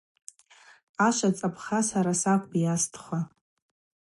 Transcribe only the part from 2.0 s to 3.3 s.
сакӏвпӏ йазтхуа.